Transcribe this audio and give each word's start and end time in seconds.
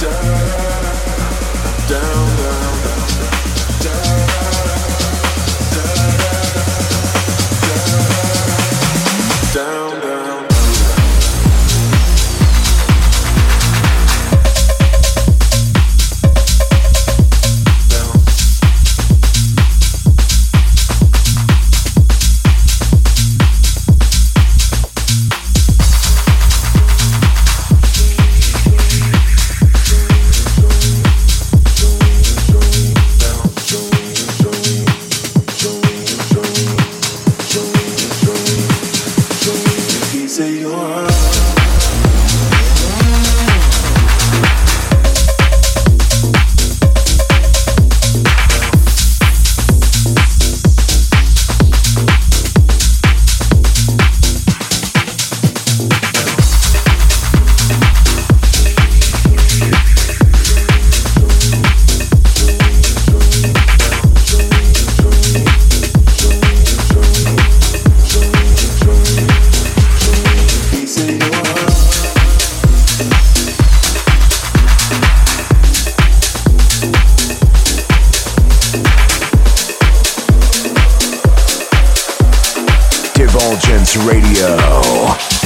down, 0.00 1.88
down. 1.88 2.27
Intelligence 83.58 83.96
Radio. 84.06 85.37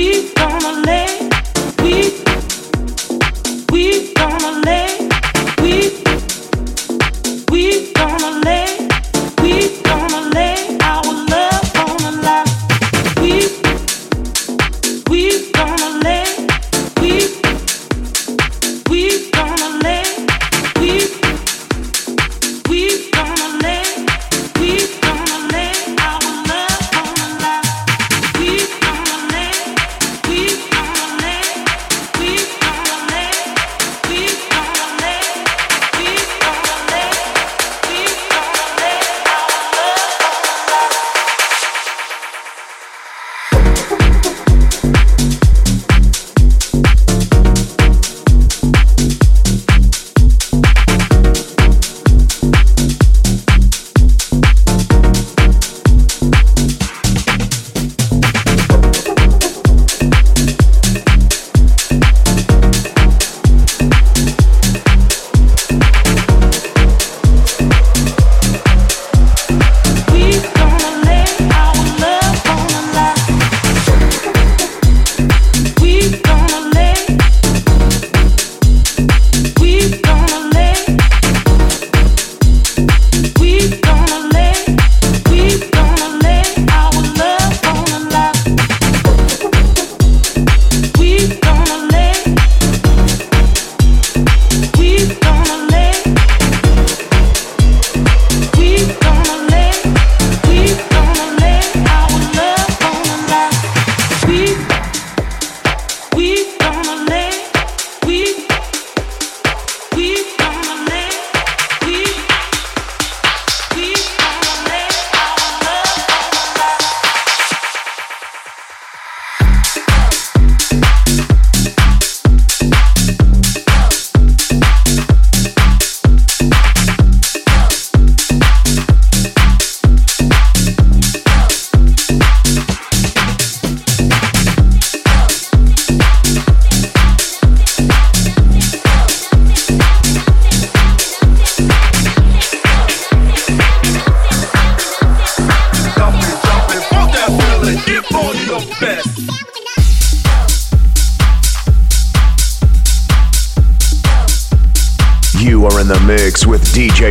we 0.00 0.29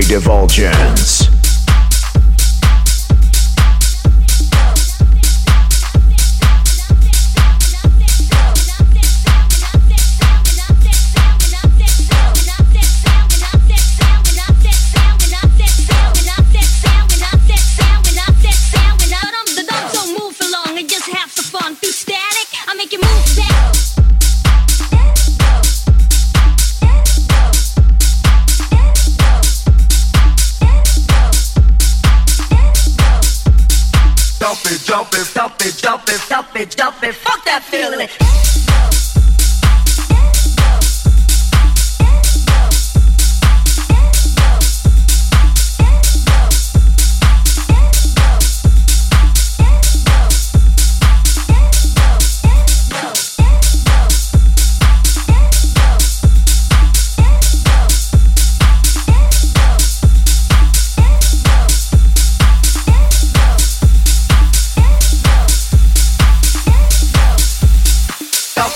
Divulgence. 0.09 0.88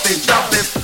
DJ 0.01 0.25
Divulgence. 0.25 0.82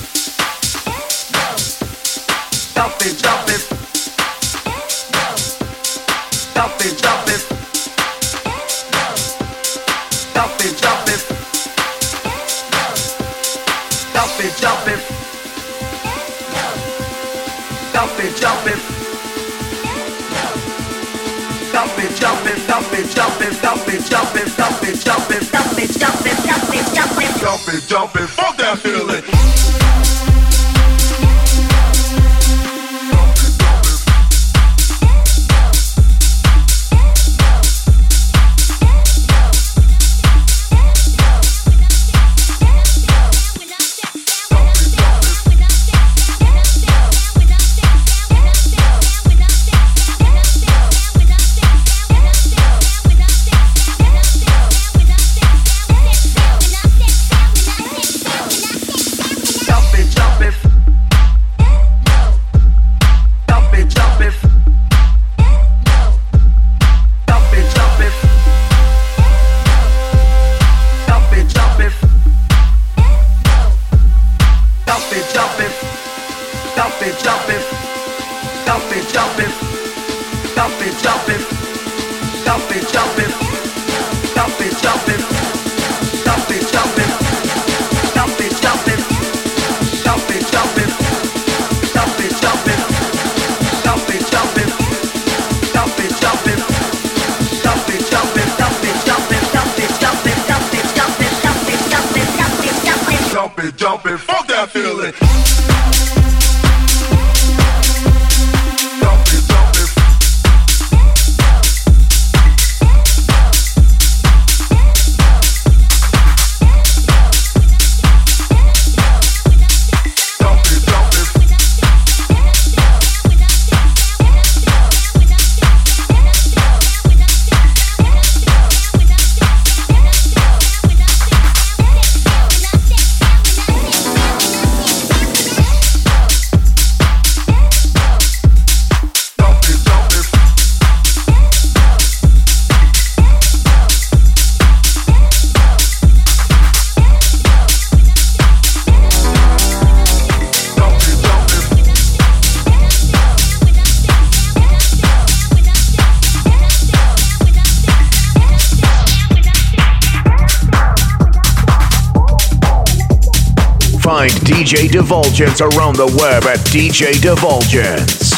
DJ 164.69 164.91
Divulgence 164.91 165.61
around 165.61 165.95
the 165.95 166.05
web 166.21 166.43
at 166.43 166.59
DJ 166.67 167.19
Divulgence. 167.19 168.37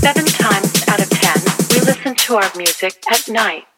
Seven 0.00 0.24
times 0.24 0.82
out 0.88 1.00
of 1.00 1.08
ten, 1.10 1.38
we 1.70 1.80
listen 1.86 2.16
to 2.16 2.34
our 2.34 2.50
music 2.56 3.00
at 3.08 3.28
night. 3.28 3.68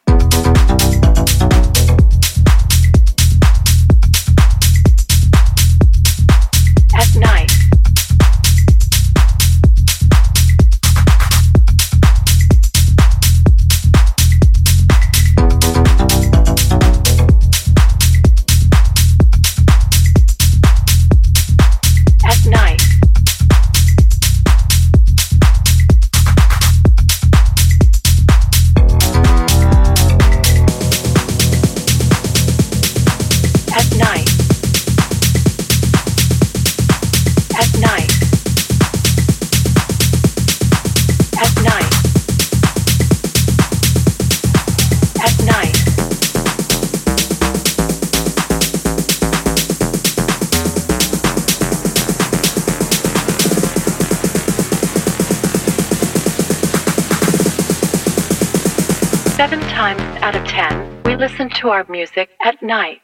times 59.81 60.23
out 60.23 60.37
of 60.37 60.47
ten, 60.47 61.03
we 61.07 61.17
listen 61.17 61.49
to 61.49 61.71
our 61.71 61.87
music 61.89 62.29
at 62.45 62.63
night. 62.63 63.01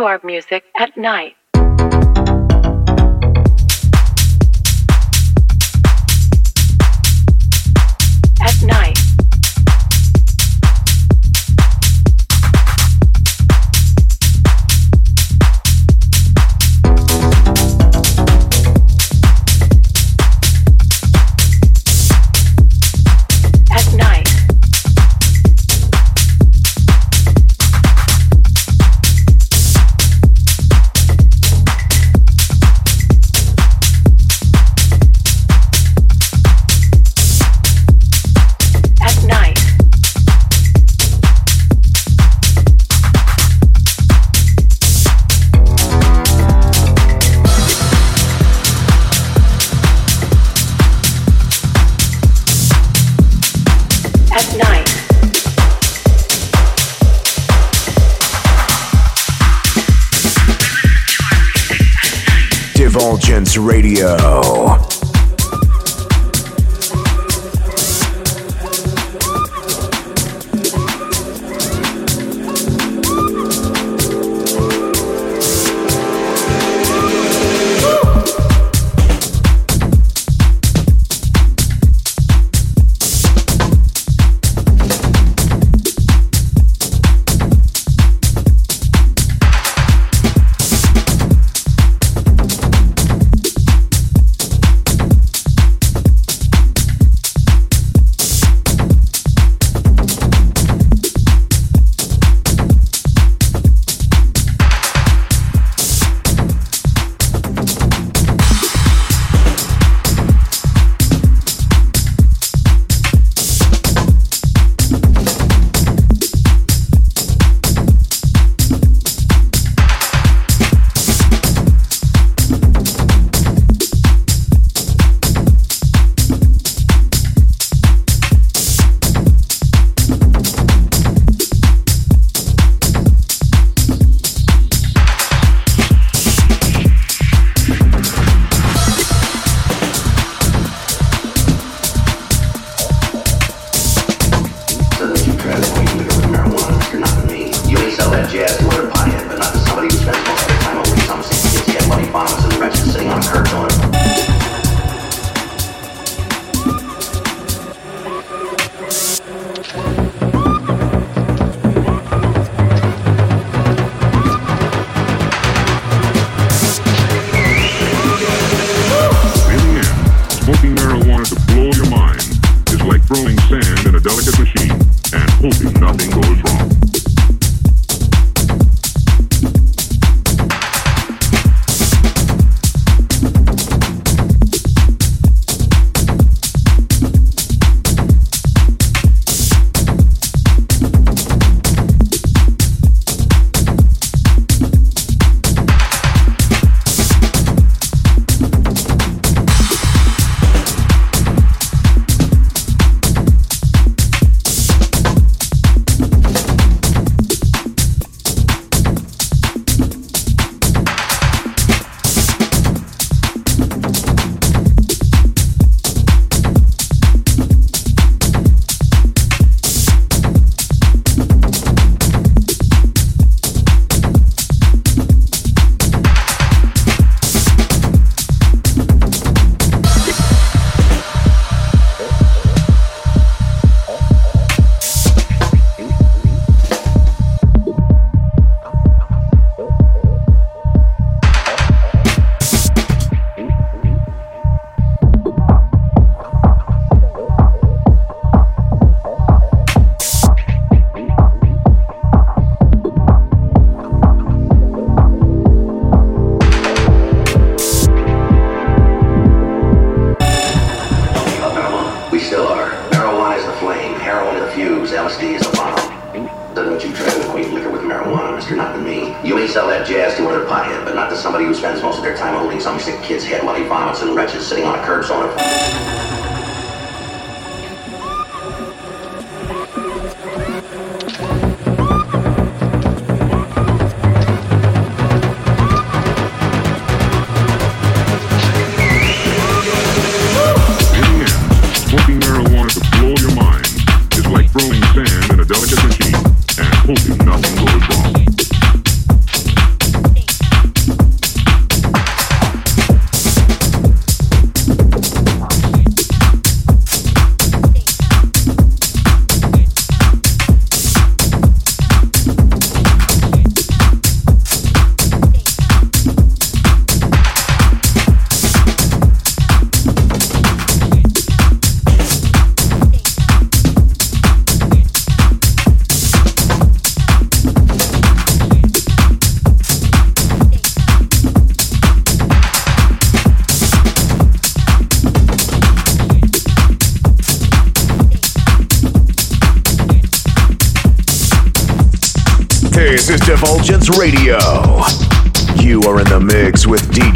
to 0.00 0.06
our 0.06 0.20
music 0.24 0.64
at 0.78 0.96
night. 0.96 1.36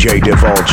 DJ 0.04 0.20
Divulgence. 0.20 0.63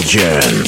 Divulgence. 0.00 0.59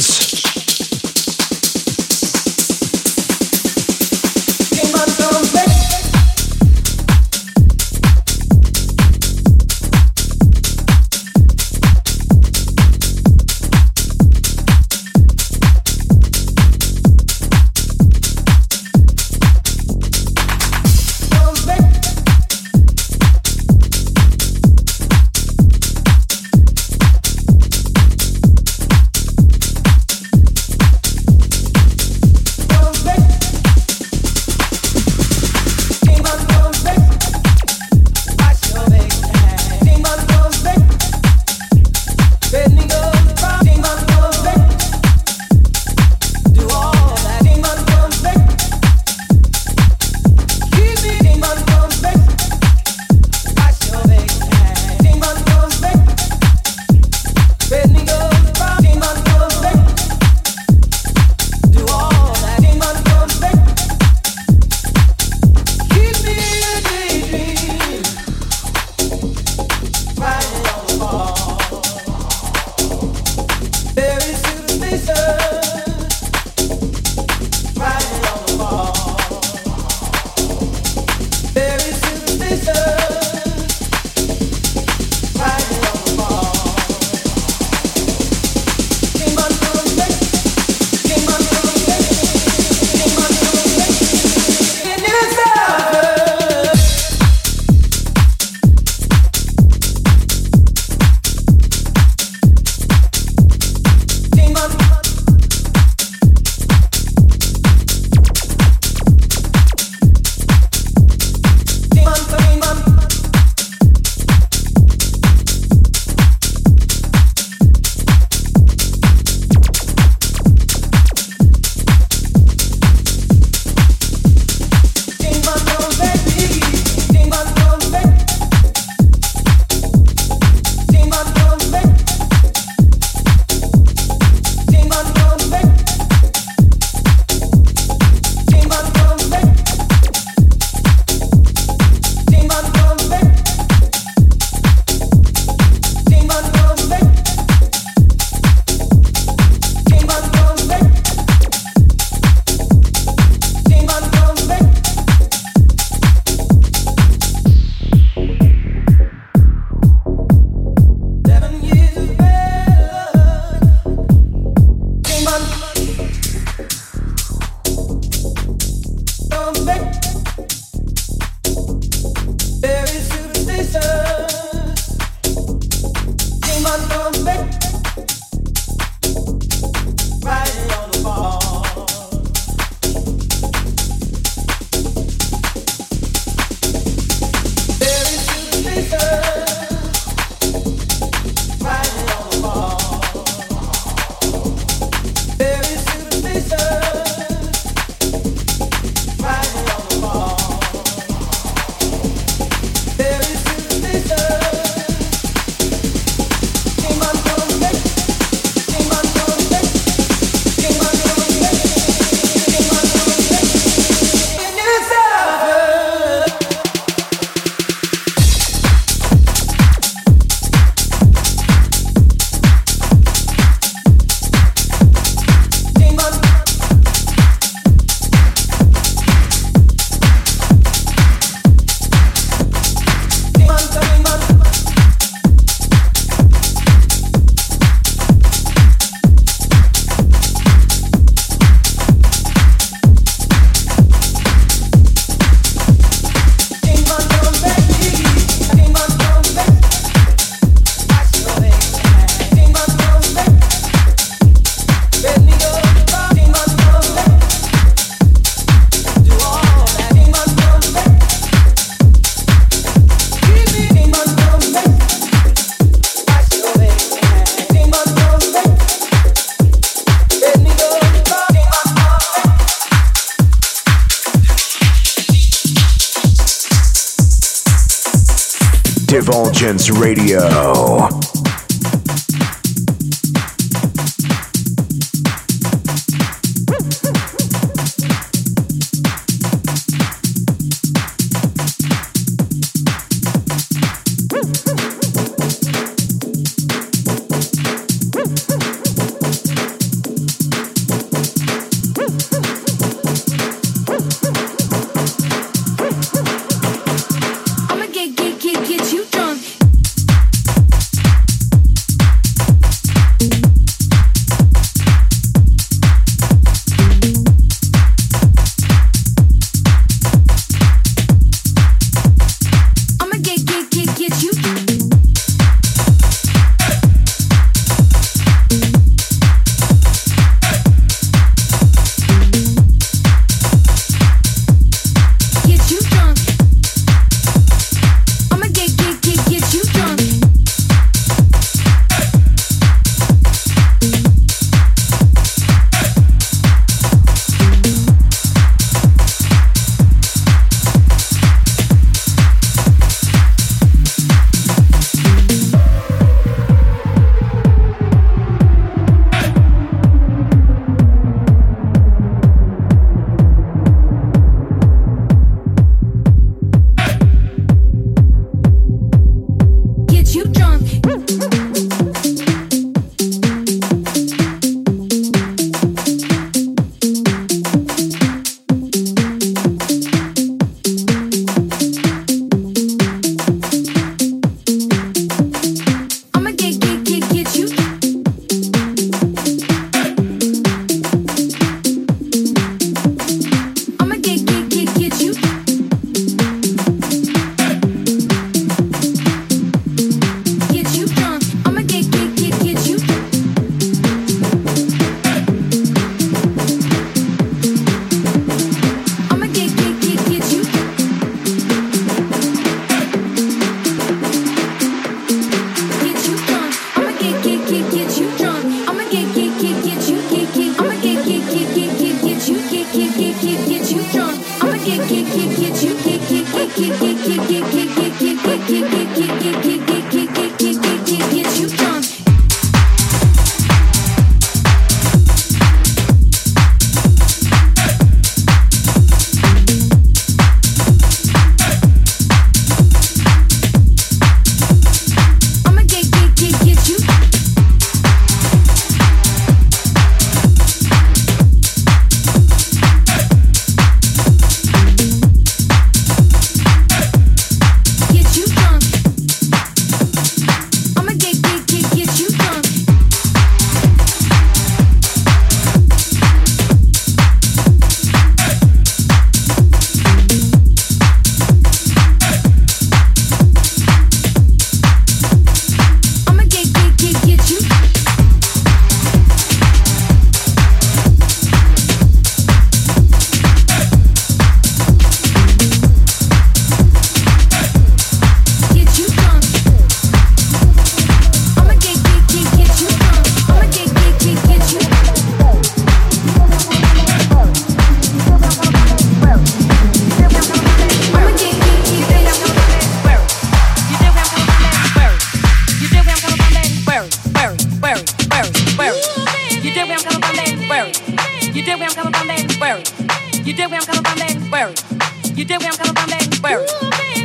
You 513.83 515.05
did 515.05 515.21
where 515.21 515.33
I'm 515.33 515.37
coming 515.39 515.91
from. 515.99 516.21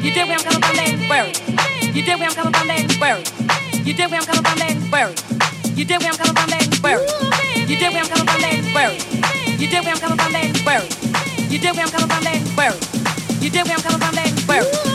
You 0.01 0.11
did 0.11 0.27
where 0.27 0.37
I'm 0.37 0.43
coming 0.43 0.61
from, 0.61 0.75
letting. 0.75 1.95
You 1.95 2.01
did 2.01 2.19
where 2.19 2.27
I'm 2.27 2.33
coming 2.33 2.89
from. 2.89 3.23
You 3.85 3.93
did 3.93 4.09
where 4.09 4.19
I'm 4.19 4.25
coming 4.25 4.43
from, 4.43 4.57
letting. 4.57 4.81
You 5.77 5.85
did 5.85 6.01
where 6.01 6.09
I'm 6.09 6.17
coming 6.17 6.33
from. 6.81 7.03
You 7.69 9.67
did 9.67 9.83
where 9.83 9.93
I'm 9.93 9.99
coming 9.99 10.17
from, 10.17 10.33
letting. 10.33 10.89
You 11.51 11.59
did 11.59 11.75
where 11.75 11.85
I'm 11.85 11.91
coming 11.91 12.45
from. 12.55 12.73
You 13.41 13.49
did 13.49 13.67
where 13.67 13.75
I'm 13.75 13.83
coming 13.83 13.99
from, 13.99 14.47
where 14.47 14.86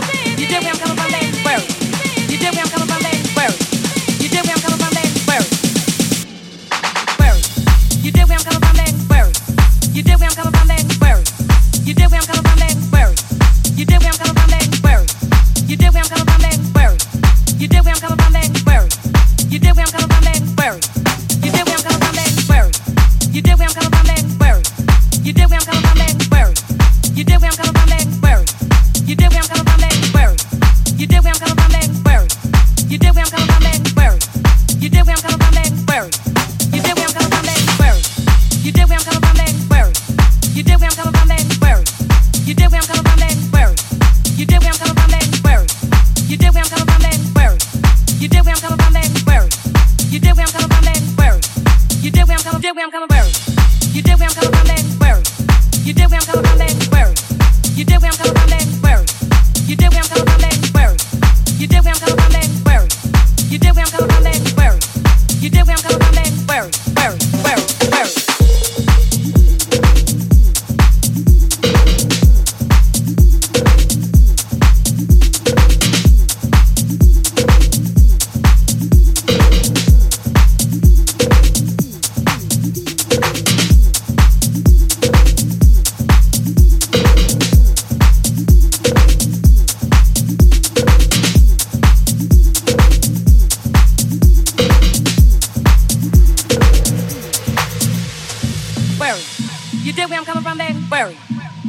Where 101.03 101.17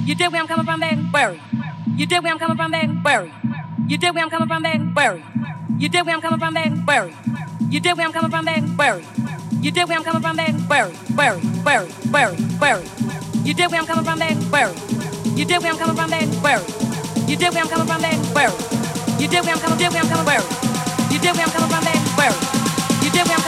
you 0.05 0.13
dig 0.13 0.31
where 0.31 0.41
I'm 0.41 0.47
coming 0.47 0.65
from, 0.65 0.79
baby? 0.79 1.01
Where 1.09 1.39
you 1.97 2.05
dig 2.05 2.21
where 2.21 2.33
I'm 2.33 2.37
coming 2.37 2.55
from, 2.55 2.71
baby? 2.71 2.93
Where 3.01 3.31
you 3.87 3.97
dig 3.97 4.13
where 4.13 4.23
I'm 4.23 4.29
coming 4.29 4.47
from, 4.47 4.61
baby? 4.61 4.83
Where 4.93 5.23
you 5.79 5.89
dig 5.89 6.05
where 6.05 6.15
I'm 6.15 6.21
coming 6.21 6.39
from, 6.39 6.53
baby? 6.53 6.75
Where 6.85 7.09
you 7.71 7.79
dig 7.79 7.97
where 7.97 8.05
I'm 8.05 8.13
coming 8.13 8.29
from, 8.29 8.45
baby? 8.45 8.67
Where 8.77 9.01
you 9.59 9.71
dig 9.71 9.87
where 9.87 9.97
I'm 9.97 10.03
coming 10.03 10.21
from, 10.21 10.37
baby? 10.37 10.59
Where 10.69 10.89
where 11.17 11.37
where 11.65 11.85
where 12.13 12.33
where 12.61 12.79
you 13.43 13.53
dig 13.55 13.71
where 13.71 13.81
I'm 13.81 13.87
coming 13.87 14.05
from, 14.05 14.19
baby? 14.19 14.39
Where 14.53 14.69
you 15.33 15.45
dig 15.45 15.61
where 15.63 15.71
I'm 15.71 15.79
coming 15.79 15.95
from, 15.95 16.09
baby? 16.11 16.35
Where 16.37 16.61
you 17.27 17.35
dig 17.35 17.53
where 17.53 17.63
I'm 17.63 17.69
coming 17.69 17.87
from, 17.87 18.01
baby? 18.05 18.21
Where 18.37 18.53
you 19.17 19.27
dig 19.27 19.41
where 19.45 19.55
I'm 19.55 19.61
coming, 19.61 19.79
dig 19.79 19.91
where 19.93 20.03
I'm 20.03 20.09
coming, 20.13 20.25
where 20.29 20.43
you 21.09 21.17
dig 21.17 21.33
where 21.33 21.45
I'm 21.45 21.53
coming 21.57 21.71
from, 21.73 21.83
baby? 21.89 22.05
Where 22.21 22.35
you 23.01 23.09
dig 23.09 23.25
where 23.25 23.37
I'm 23.37 23.42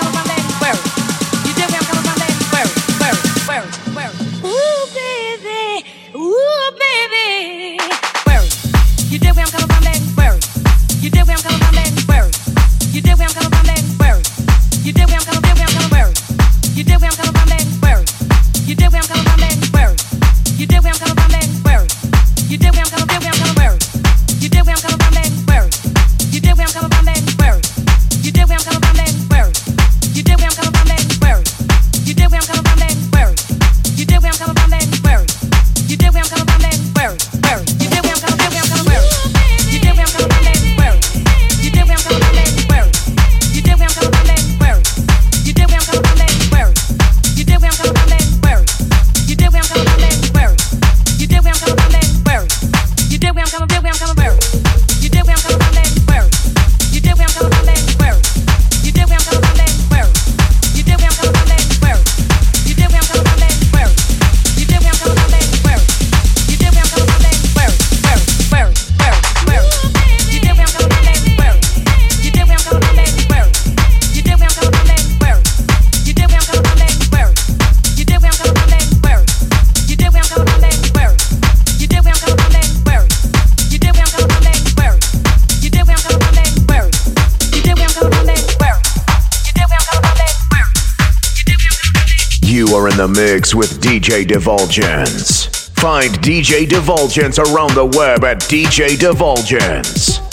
the 93.05 93.21
mix 93.21 93.53
with 93.53 93.81
DJ 93.81 94.25
Divulgence. 94.25 95.67
Find 95.79 96.11
DJ 96.21 96.67
Divulgence 96.67 97.37
around 97.37 97.75
the 97.75 97.85
web 97.85 98.23
at 98.23 98.39
DJ 98.41 98.97
Divulgence. 98.97 100.24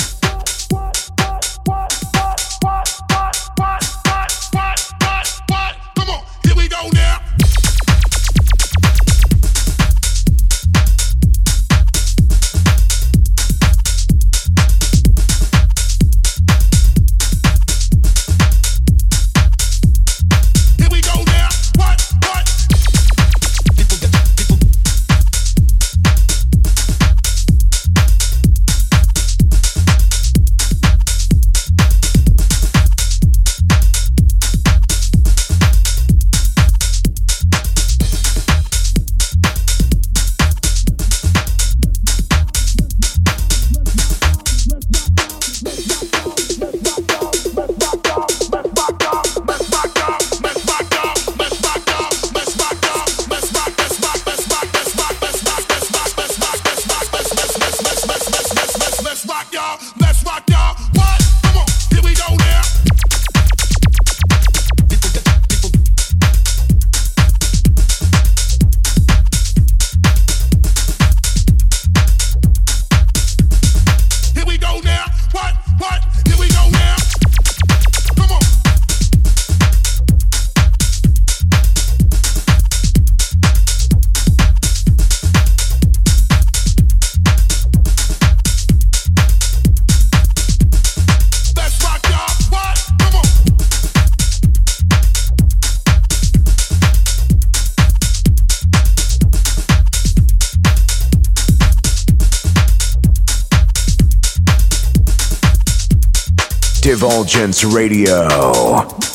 Divulgence 107.03 107.65
Radio. 107.65 109.12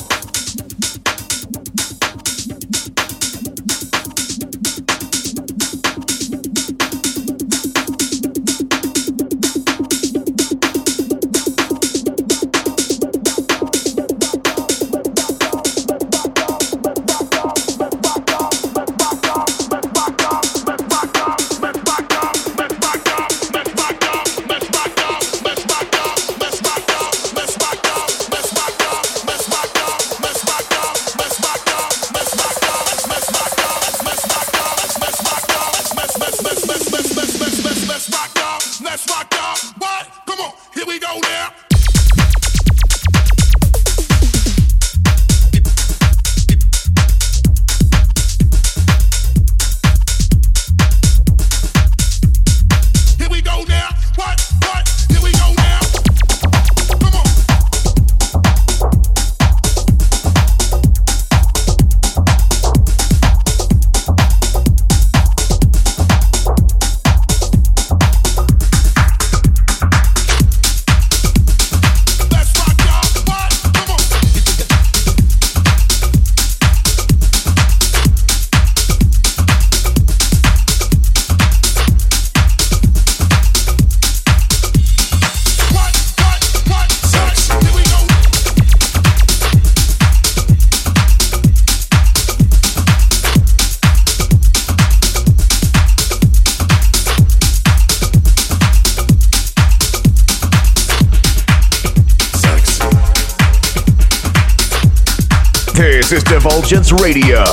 This 106.08 106.20
is 106.20 106.24
Divulgence 106.24 106.94
Radio. 106.94 107.44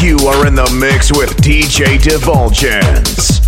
You 0.00 0.16
are 0.26 0.46
in 0.46 0.54
the 0.54 0.66
mix 0.80 1.12
with 1.12 1.36
DJ 1.36 2.02
Divulgence. 2.02 3.44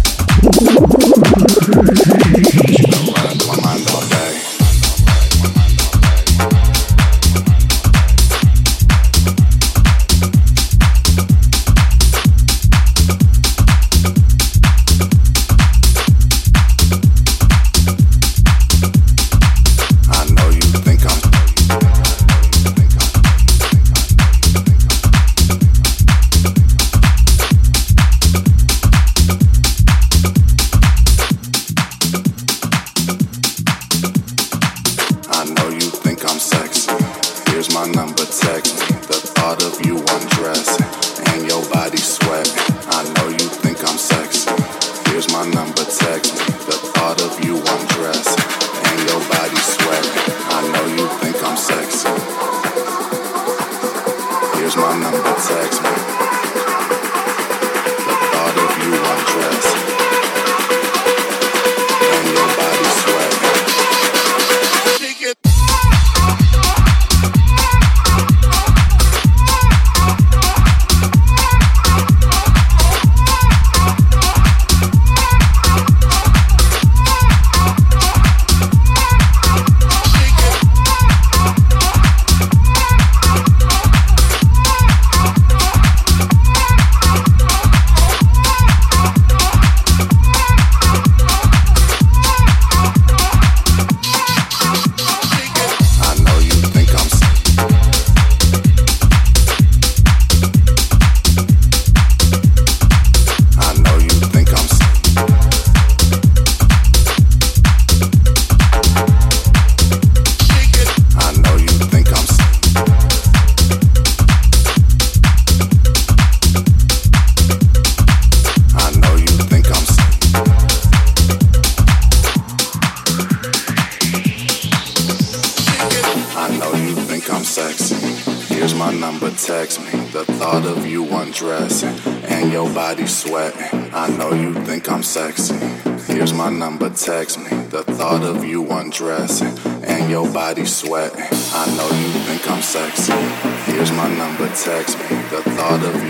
me, 144.94 145.16
the 145.30 145.42
thought 145.56 145.82
of 145.84 146.05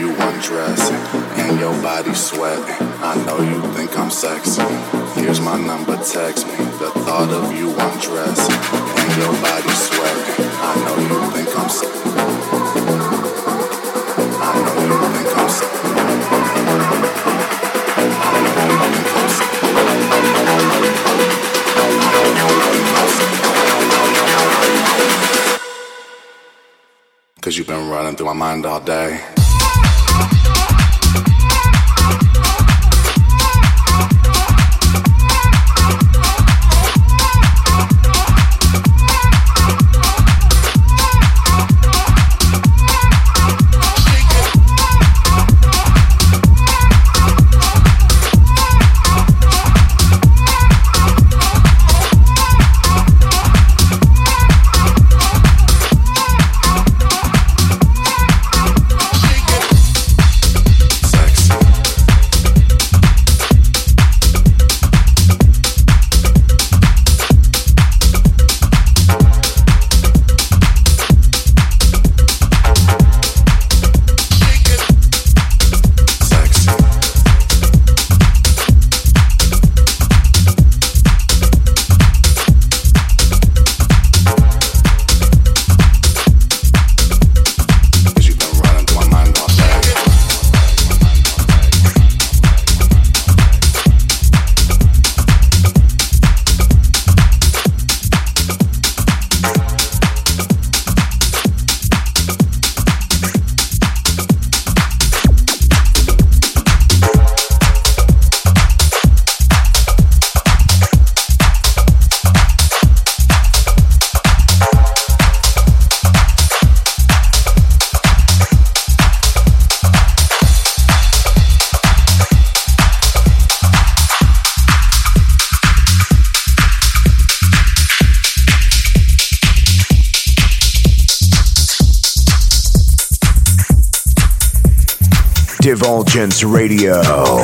Divulgence 136.17 136.43
Radio. 136.45 137.36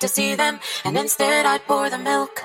To 0.00 0.08
see 0.08 0.34
them, 0.34 0.60
and 0.84 0.96
instead 0.96 1.46
I 1.46 1.58
pour 1.58 1.88
the 1.90 1.98
milk. 1.98 2.44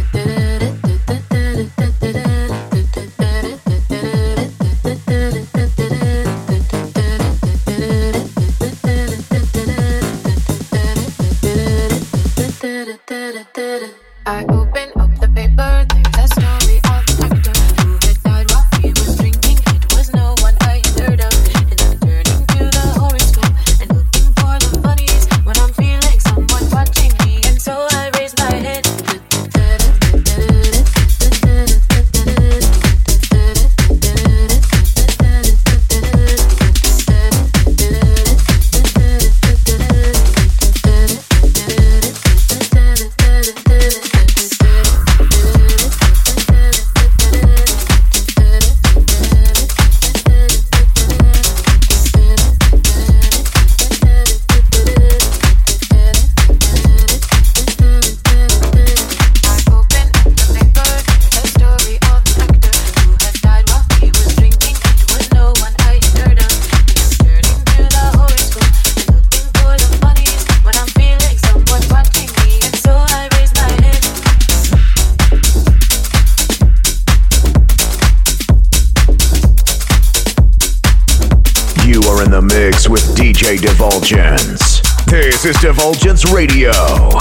Divulgence 85.59 86.23
Radio. 86.31 87.20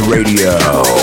Radio. 0.00 0.95